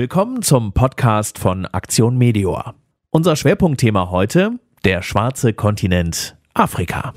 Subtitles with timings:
[0.00, 2.74] Willkommen zum Podcast von Aktion Medior.
[3.10, 4.52] Unser Schwerpunktthema heute,
[4.82, 7.12] der schwarze Kontinent Afrika.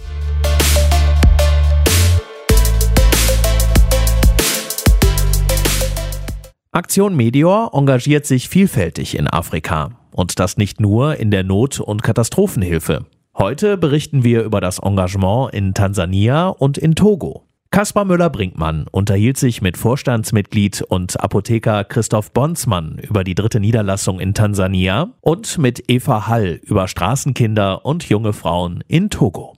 [6.74, 9.92] Aktion Medior engagiert sich vielfältig in Afrika.
[10.12, 13.06] Und das nicht nur in der Not- und Katastrophenhilfe.
[13.38, 17.46] Heute berichten wir über das Engagement in Tansania und in Togo.
[17.74, 24.36] Kaspar Müller-Brinkmann unterhielt sich mit Vorstandsmitglied und Apotheker Christoph Bonsmann über die dritte Niederlassung in
[24.36, 29.58] Tansania und mit Eva Hall über Straßenkinder und junge Frauen in Togo.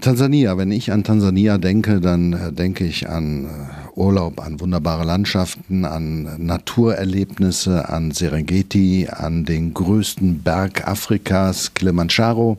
[0.00, 3.48] Tansania, wenn ich an Tansania denke, dann äh, denke ich an äh,
[3.94, 12.56] Urlaub, an wunderbare Landschaften, an Naturerlebnisse, an Serengeti, an den größten Berg Afrikas, Kilimanjaro.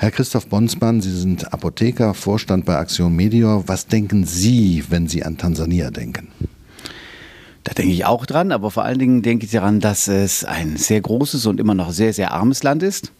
[0.00, 3.68] Herr Christoph Bonsmann, Sie sind Apotheker, Vorstand bei Aktion Medior.
[3.68, 6.28] Was denken Sie, wenn Sie an Tansania denken?
[7.64, 10.78] Da denke ich auch dran, aber vor allen Dingen denke ich daran, dass es ein
[10.78, 13.12] sehr großes und immer noch sehr, sehr armes Land ist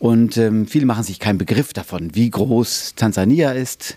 [0.00, 3.96] und ähm, viele machen sich keinen Begriff davon, wie groß Tansania ist.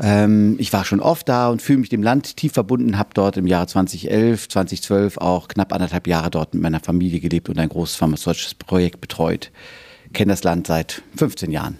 [0.00, 3.36] Ähm, ich war schon oft da und fühle mich dem Land tief verbunden, habe dort
[3.36, 7.68] im Jahre 2011, 2012 auch knapp anderthalb Jahre dort mit meiner Familie gelebt und ein
[7.68, 9.50] großes pharmazeutisches Projekt betreut.
[10.12, 11.78] Kenne das Land seit 15 Jahren.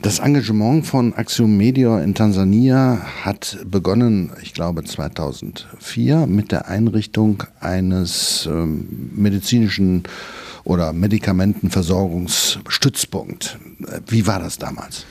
[0.00, 7.44] Das Engagement von Axiom Media in Tansania hat begonnen, ich glaube 2004, mit der Einrichtung
[7.60, 10.02] eines ähm, medizinischen
[10.64, 13.58] oder Medikamentenversorgungsstützpunkt.
[14.06, 15.06] Wie war das damals?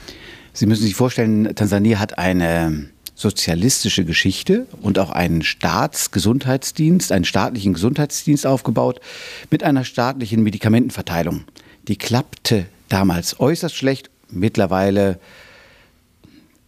[0.52, 7.74] Sie müssen sich vorstellen, Tansania hat eine sozialistische Geschichte und auch einen Staatsgesundheitsdienst, einen staatlichen
[7.74, 9.00] Gesundheitsdienst aufgebaut
[9.50, 11.44] mit einer staatlichen Medikamentenverteilung.
[11.88, 15.18] Die klappte damals äußerst schlecht, mittlerweile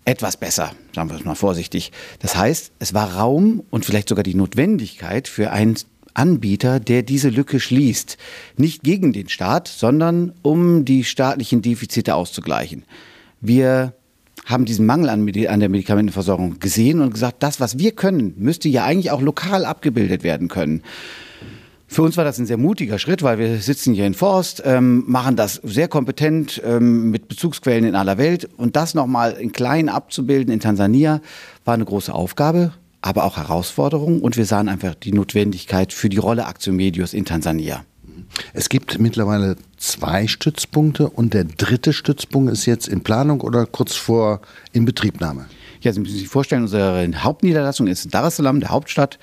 [0.05, 1.93] etwas besser, sagen wir es mal vorsichtig.
[2.21, 5.77] Das heißt, es war Raum und vielleicht sogar die Notwendigkeit für ein
[6.15, 8.17] Anbieter, der diese Lücke schließt.
[8.57, 12.85] Nicht gegen den Staat, sondern um die staatlichen Defizite auszugleichen.
[13.41, 13.93] Wir
[14.47, 18.69] haben diesen Mangel an, an, der Medikamentenversorgung gesehen und gesagt, das, was wir können, müsste
[18.69, 20.83] ja eigentlich auch lokal abgebildet werden können.
[21.89, 25.05] Für uns war das ein sehr mutiger Schritt, weil wir sitzen hier in Forst, ähm,
[25.07, 29.89] machen das sehr kompetent ähm, mit Bezugsquellen in aller Welt und das nochmal in klein
[29.89, 31.21] abzubilden in Tansania
[31.65, 36.17] war eine große Aufgabe aber auch Herausforderungen und wir sahen einfach die Notwendigkeit für die
[36.17, 37.85] Rolle Aktiomedius in Tansania.
[38.53, 43.95] Es gibt mittlerweile zwei Stützpunkte und der dritte Stützpunkt ist jetzt in Planung oder kurz
[43.95, 44.41] vor
[44.73, 45.47] Inbetriebnahme.
[45.81, 49.19] Ja, Sie müssen sich vorstellen, unsere Hauptniederlassung ist Dar es Salaam, der Hauptstadt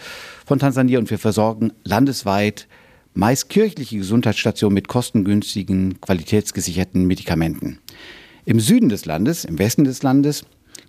[0.46, 2.68] von Tansania und wir versorgen landesweit
[3.14, 7.80] meist kirchliche Gesundheitsstationen mit kostengünstigen, qualitätsgesicherten Medikamenten.
[8.46, 10.46] Im Süden des Landes, im Westen des Landes,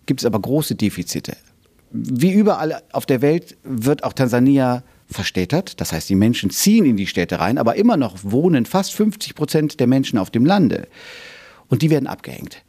[0.06, 1.37] gibt es aber große Defizite
[1.91, 5.81] wie überall auf der Welt wird auch Tansania verstädtert.
[5.81, 9.34] Das heißt, die Menschen ziehen in die Städte rein, aber immer noch wohnen fast 50
[9.34, 10.88] Prozent der Menschen auf dem Lande.
[11.69, 12.62] Und die werden abgehängt.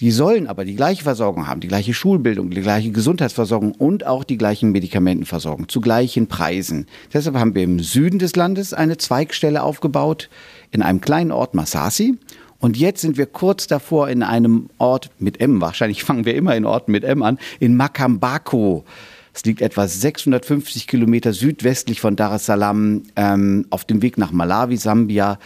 [0.00, 4.24] Die sollen aber die gleiche Versorgung haben, die gleiche Schulbildung, die gleiche Gesundheitsversorgung und auch
[4.24, 6.86] die gleichen Medikamentenversorgung zu gleichen Preisen.
[7.14, 10.28] Deshalb haben wir im Süden des Landes eine Zweigstelle aufgebaut,
[10.70, 12.18] in einem kleinen Ort Masasi.
[12.58, 16.54] Und jetzt sind wir kurz davor in einem Ort mit M, wahrscheinlich fangen wir immer
[16.56, 18.84] in Orten mit M an, in Makambako.
[19.32, 24.32] Es liegt etwa 650 Kilometer südwestlich von Dar es Salaam ähm, auf dem Weg nach
[24.32, 25.38] Malawi, Sambia,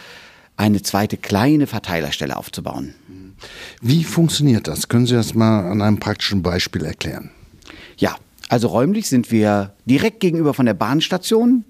[0.55, 2.95] eine zweite kleine Verteilerstelle aufzubauen.
[3.81, 4.87] Wie funktioniert das?
[4.87, 7.31] Können Sie das mal an einem praktischen Beispiel erklären?
[7.97, 8.15] Ja,
[8.49, 11.63] also räumlich sind wir direkt gegenüber von der Bahnstation.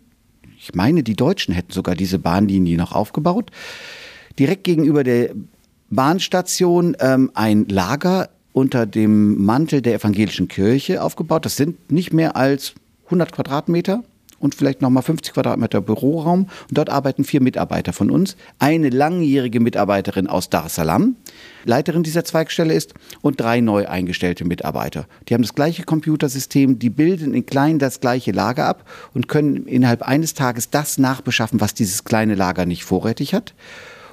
[0.57, 3.51] Ich meine, die Deutschen hätten sogar diese Bahnlinie noch aufgebaut
[4.39, 5.31] direkt gegenüber der
[5.89, 11.45] Bahnstation ähm, ein Lager unter dem Mantel der evangelischen Kirche aufgebaut.
[11.45, 12.73] Das sind nicht mehr als
[13.05, 14.03] 100 Quadratmeter
[14.41, 16.41] und vielleicht nochmal 50 Quadratmeter Büroraum.
[16.69, 18.35] Und dort arbeiten vier Mitarbeiter von uns.
[18.59, 21.15] Eine langjährige Mitarbeiterin aus Dar es Salaam,
[21.65, 25.05] Leiterin dieser Zweigstelle ist, und drei neu eingestellte Mitarbeiter.
[25.29, 29.67] Die haben das gleiche Computersystem, die bilden in klein das gleiche Lager ab und können
[29.67, 33.53] innerhalb eines Tages das nachbeschaffen, was dieses kleine Lager nicht vorrätig hat.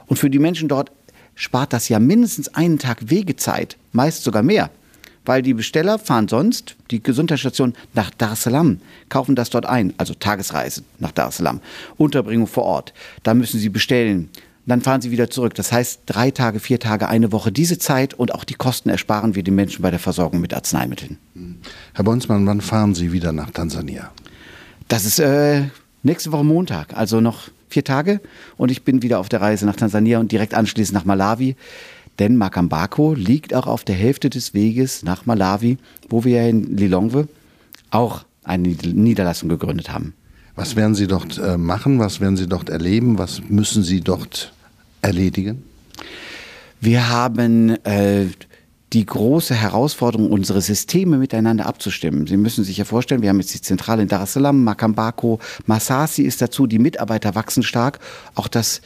[0.07, 0.93] Und für die Menschen dort
[1.35, 4.71] spart das ja mindestens einen Tag Wegezeit, meist sogar mehr.
[5.29, 8.81] Weil die Besteller fahren sonst, die Gesundheitsstation, nach Dar es Salaam,
[9.11, 11.61] kaufen das dort ein, also Tagesreise nach Dar es Salaam,
[11.99, 12.95] Unterbringung vor Ort.
[13.25, 14.31] Da müssen sie bestellen.
[14.65, 15.55] Dann fahren sie wieder zurück.
[15.55, 17.53] Das heißt, drei Tage, vier Tage, eine Woche.
[17.53, 21.19] Diese Zeit und auch die Kosten ersparen wir den Menschen bei der Versorgung mit Arzneimitteln.
[21.93, 24.11] Herr Bonsmann, wann fahren Sie wieder nach Tansania?
[24.89, 25.65] Das ist äh,
[26.03, 28.23] nächste Woche Montag, also noch vier Tage
[28.57, 31.55] und ich bin wieder auf der Reise nach Tansania und direkt anschließend nach Malawi.
[32.19, 35.79] Denn Makambako liegt auch auf der Hälfte des Weges nach Malawi,
[36.09, 37.29] wo wir in Lilongwe
[37.91, 40.15] auch eine Niederlassung gegründet haben.
[40.57, 42.01] Was werden Sie dort äh, machen?
[42.01, 43.19] Was werden Sie dort erleben?
[43.19, 44.53] Was müssen Sie dort
[45.03, 45.63] erledigen?
[46.81, 48.27] Wir haben äh,
[48.93, 52.27] die große Herausforderung, unsere Systeme miteinander abzustimmen.
[52.27, 55.41] Sie müssen sich ja vorstellen, wir haben jetzt die Zentrale in Dar es Salaam, Makambako,
[55.67, 57.99] Masasi ist dazu, die Mitarbeiter wachsen stark,
[58.35, 58.81] auch das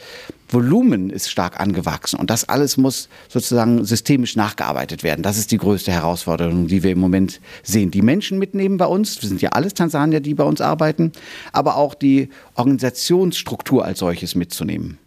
[0.49, 5.23] Volumen ist stark angewachsen und das alles muss sozusagen systemisch nachgearbeitet werden.
[5.23, 7.91] Das ist die größte Herausforderung, die wir im Moment sehen.
[7.91, 11.11] Die Menschen mitnehmen bei uns, wir sind ja alles Tansanier, die bei uns arbeiten,
[11.51, 14.97] aber auch die Organisationsstruktur als solches mitzunehmen.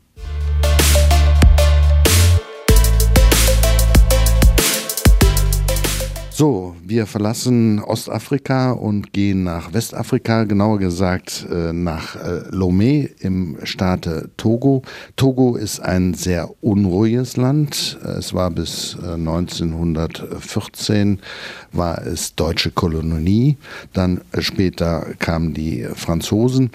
[6.39, 13.57] So, wir verlassen Ostafrika und gehen nach Westafrika, genauer gesagt äh, nach äh, Lomé im
[13.65, 14.83] Staate Togo.
[15.17, 17.99] Togo ist ein sehr unruhiges Land.
[18.03, 21.19] Es war bis 1914 äh,
[21.73, 23.57] war es deutsche Kolonie,
[23.95, 26.71] dann später kamen die Franzosen.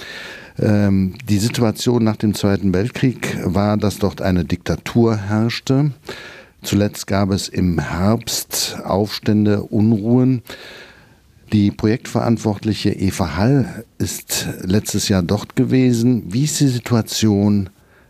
[0.57, 5.91] Ähm, die Situation nach dem Zweiten Weltkrieg war, dass dort eine Diktatur herrschte.
[6.63, 10.43] Zuletzt gab es im Herbst Aufstände, Unruhen.
[11.51, 16.31] Die Projektverantwortliche Eva Hall ist letztes Jahr dort gewesen.
[16.31, 17.69] Wie ist die Situation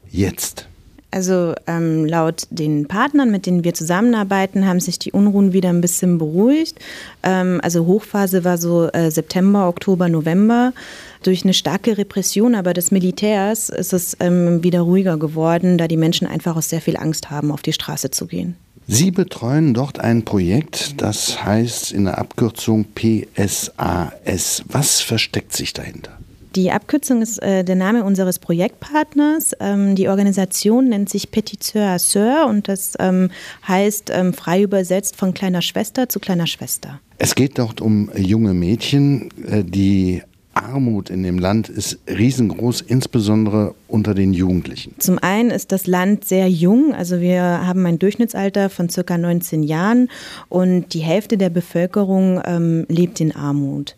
[0.09, 0.67] jetzt?
[1.11, 5.81] Also ähm, laut den Partnern, mit denen wir zusammenarbeiten, haben sich die Unruhen wieder ein
[5.81, 6.79] bisschen beruhigt.
[7.21, 10.73] Ähm, also Hochphase war so äh, September, Oktober, November.
[11.21, 15.97] Durch eine starke Repression aber des Militärs ist es ähm, wieder ruhiger geworden, da die
[15.97, 18.55] Menschen einfach auch sehr viel Angst haben, auf die Straße zu gehen.
[18.87, 24.63] Sie betreuen dort ein Projekt, das heißt in der Abkürzung PSAS.
[24.67, 26.17] Was versteckt sich dahinter?
[26.55, 29.53] Die Abkürzung ist äh, der Name unseres Projektpartners.
[29.61, 33.29] Ähm, die Organisation nennt sich Petiteur à Sœur und das ähm,
[33.65, 36.99] heißt ähm, frei übersetzt von kleiner Schwester zu kleiner Schwester.
[37.17, 43.73] Es geht dort um junge Mädchen, äh, die Armut in dem Land ist riesengroß, insbesondere
[43.87, 44.95] unter den Jugendlichen.
[44.99, 49.63] Zum einen ist das Land sehr jung, also wir haben ein Durchschnittsalter von circa 19
[49.63, 50.09] Jahren
[50.49, 53.95] und die Hälfte der Bevölkerung ähm, lebt in Armut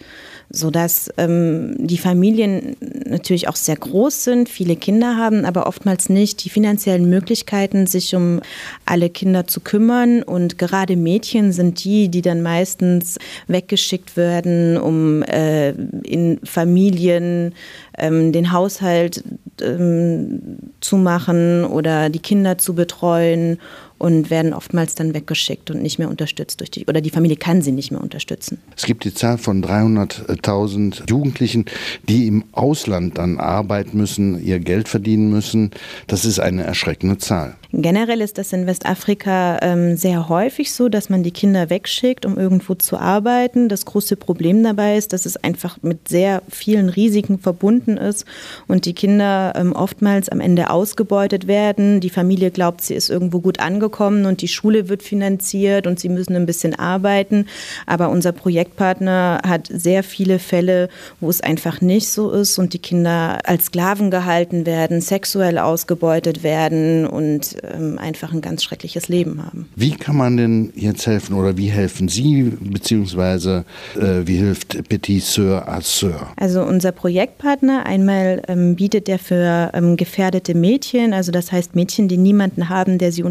[0.56, 2.78] sodass ähm, die Familien
[3.08, 8.16] natürlich auch sehr groß sind, viele Kinder haben, aber oftmals nicht die finanziellen Möglichkeiten, sich
[8.16, 8.40] um
[8.86, 10.22] alle Kinder zu kümmern.
[10.22, 13.18] Und gerade Mädchen sind die, die dann meistens
[13.48, 17.56] weggeschickt werden, um äh, in Familien
[17.98, 19.24] ähm, den Haushalt
[19.60, 20.40] ähm,
[20.82, 23.58] zu machen oder die Kinder zu betreuen
[24.04, 27.62] und werden oftmals dann weggeschickt und nicht mehr unterstützt durch die, oder die Familie kann
[27.62, 28.60] sie nicht mehr unterstützen.
[28.76, 31.64] Es gibt die Zahl von 300.000 Jugendlichen,
[32.10, 35.72] die im Ausland dann arbeiten müssen, ihr Geld verdienen müssen.
[36.08, 37.56] Das ist eine erschreckende Zahl.
[37.72, 42.38] Generell ist das in Westafrika ähm, sehr häufig so, dass man die Kinder wegschickt, um
[42.38, 43.70] irgendwo zu arbeiten.
[43.70, 48.26] Das große Problem dabei ist, dass es einfach mit sehr vielen Risiken verbunden ist
[48.68, 52.00] und die Kinder ähm, oftmals am Ende ausgebeutet werden.
[52.02, 56.10] Die Familie glaubt, sie ist irgendwo gut angekommen und die Schule wird finanziert und sie
[56.10, 57.46] müssen ein bisschen arbeiten.
[57.86, 62.80] Aber unser Projektpartner hat sehr viele Fälle, wo es einfach nicht so ist und die
[62.80, 69.44] Kinder als Sklaven gehalten werden, sexuell ausgebeutet werden und ähm, einfach ein ganz schreckliches Leben
[69.44, 69.70] haben.
[69.76, 73.66] Wie kann man denn jetzt helfen oder wie helfen Sie, beziehungsweise
[73.96, 76.28] äh, wie hilft Petit Sœur à Sœur?
[76.38, 82.08] Also unser Projektpartner, einmal ähm, bietet er für ähm, gefährdete Mädchen, also das heißt Mädchen,
[82.08, 83.24] die niemanden haben, der sie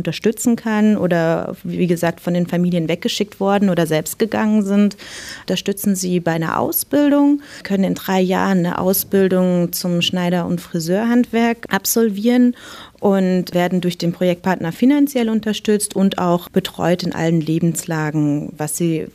[0.43, 4.97] unterstützen kann oder wie gesagt von den Familien weggeschickt worden oder selbst gegangen sind,
[5.43, 11.67] unterstützen sie bei einer Ausbildung, können in drei Jahren eine Ausbildung zum Schneider- und Friseurhandwerk
[11.71, 12.55] absolvieren
[13.01, 19.07] und werden durch den Projektpartner finanziell unterstützt und auch betreut in allen Lebenslagen, was sie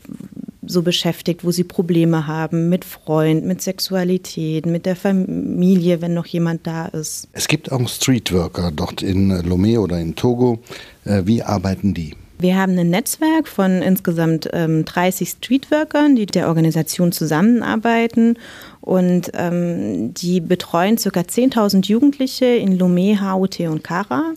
[0.68, 6.26] so beschäftigt, wo sie Probleme haben mit Freund, mit Sexualität, mit der Familie, wenn noch
[6.26, 7.28] jemand da ist.
[7.34, 10.60] Es gibt auch Streetworker dort in Lomé oder in Togo.
[11.06, 12.16] Äh, wie arbeiten die?
[12.40, 18.38] Wir haben ein Netzwerk von insgesamt ähm, 30 Streetworkern, die der Organisation zusammenarbeiten
[18.82, 21.10] und ähm, die betreuen ca.
[21.10, 24.34] 10.000 Jugendliche in Lomé, HUT und Kara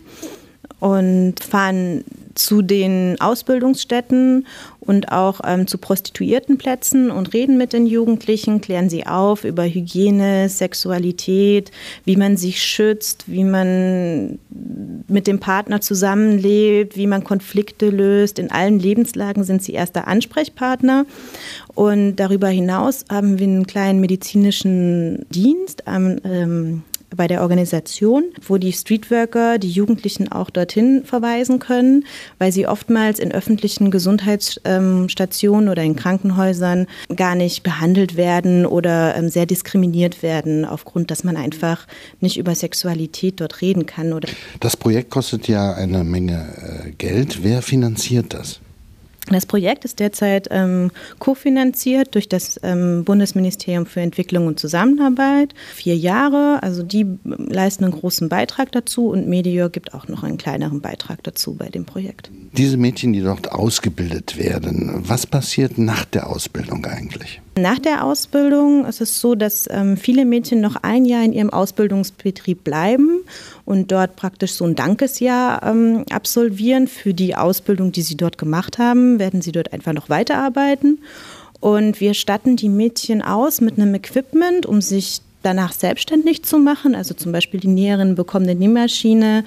[0.79, 2.03] und fahren
[2.35, 4.45] zu den Ausbildungsstätten
[4.79, 10.49] und auch ähm, zu Prostituiertenplätzen und reden mit den Jugendlichen, klären sie auf über Hygiene,
[10.49, 11.71] Sexualität,
[12.03, 14.39] wie man sich schützt, wie man
[15.07, 18.39] mit dem Partner zusammenlebt, wie man Konflikte löst.
[18.39, 21.05] In allen Lebenslagen sind sie erster Ansprechpartner.
[21.75, 26.83] Und darüber hinaus haben wir einen kleinen medizinischen Dienst am ähm,
[27.15, 32.05] bei der Organisation, wo die Streetworker die Jugendlichen auch dorthin verweisen können,
[32.39, 39.29] weil sie oftmals in öffentlichen Gesundheitsstationen oder in Krankenhäusern gar nicht behandelt werden oder ähm,
[39.29, 41.87] sehr diskriminiert werden, aufgrund, dass man einfach
[42.19, 44.13] nicht über Sexualität dort reden kann.
[44.13, 47.43] Oder das Projekt kostet ja eine Menge äh, Geld.
[47.43, 48.59] Wer finanziert das?
[49.31, 55.53] Das Projekt ist derzeit ähm, kofinanziert durch das ähm, Bundesministerium für Entwicklung und Zusammenarbeit.
[55.73, 60.37] Vier Jahre, also die leisten einen großen Beitrag dazu und Medior gibt auch noch einen
[60.37, 62.31] kleineren Beitrag dazu bei dem Projekt.
[62.53, 67.41] Diese Mädchen, die dort ausgebildet werden, was passiert nach der Ausbildung eigentlich?
[67.57, 71.49] Nach der Ausbildung ist es so, dass ähm, viele Mädchen noch ein Jahr in ihrem
[71.49, 73.23] Ausbildungsbetrieb bleiben
[73.65, 78.77] und dort praktisch so ein Dankesjahr ähm, absolvieren für die Ausbildung, die sie dort gemacht
[78.77, 80.99] haben, werden sie dort einfach noch weiterarbeiten.
[81.61, 86.95] Und wir statten die Mädchen aus mit einem Equipment, um sich danach selbstständig zu machen.
[86.95, 89.45] Also zum Beispiel die Näherin bekommt eine Nähmaschine,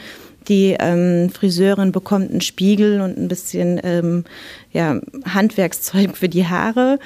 [0.49, 4.25] die ähm, Friseurin bekommt einen Spiegel und ein bisschen ähm,
[4.73, 6.99] ja, Handwerkszeug für die Haare.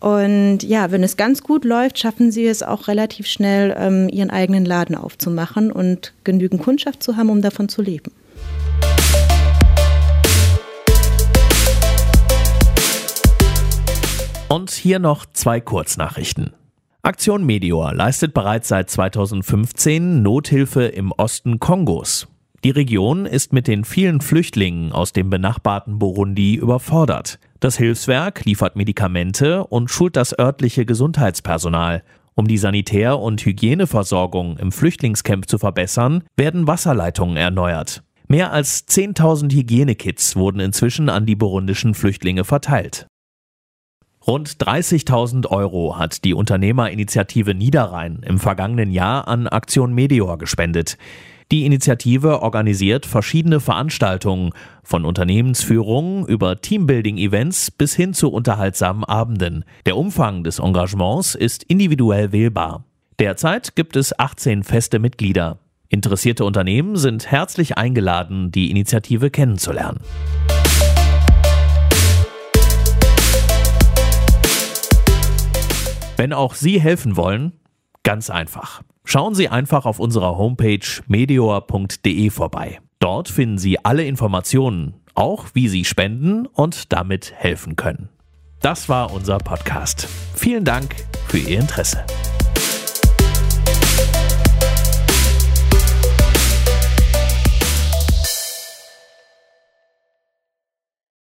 [0.00, 4.30] Und ja, wenn es ganz gut läuft, schaffen sie es auch relativ schnell, ähm, ihren
[4.30, 8.12] eigenen Laden aufzumachen und genügend Kundschaft zu haben, um davon zu leben.
[14.48, 16.52] Und hier noch zwei Kurznachrichten.
[17.02, 22.28] Aktion Medior leistet bereits seit 2015 Nothilfe im Osten Kongos.
[22.62, 27.40] Die Region ist mit den vielen Flüchtlingen aus dem benachbarten Burundi überfordert.
[27.58, 32.04] Das Hilfswerk liefert Medikamente und schult das örtliche Gesundheitspersonal.
[32.36, 38.04] Um die Sanitär- und Hygieneversorgung im Flüchtlingscamp zu verbessern, werden Wasserleitungen erneuert.
[38.28, 43.08] Mehr als 10.000 Hygienekits wurden inzwischen an die burundischen Flüchtlinge verteilt.
[44.26, 50.98] Rund 30.000 Euro hat die Unternehmerinitiative Niederrhein im vergangenen Jahr an Aktion Meteor gespendet.
[51.52, 54.50] Die Initiative organisiert verschiedene Veranstaltungen,
[54.82, 59.64] von Unternehmensführungen über Teambuilding-Events bis hin zu unterhaltsamen Abenden.
[59.86, 62.84] Der Umfang des Engagements ist individuell wählbar.
[63.20, 65.60] Derzeit gibt es 18 feste Mitglieder.
[65.88, 70.00] Interessierte Unternehmen sind herzlich eingeladen, die Initiative kennenzulernen.
[76.16, 77.52] Wenn auch Sie helfen wollen,
[78.02, 78.82] ganz einfach.
[79.04, 82.80] Schauen Sie einfach auf unserer Homepage meteor.de vorbei.
[82.98, 88.08] Dort finden Sie alle Informationen, auch wie Sie spenden und damit helfen können.
[88.60, 90.08] Das war unser Podcast.
[90.34, 90.96] Vielen Dank
[91.28, 92.04] für Ihr Interesse.